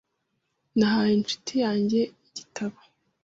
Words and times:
Nahaye 0.77 1.13
inshuti 1.19 1.53
yanjye 1.63 1.99
igitabo. 2.27 2.77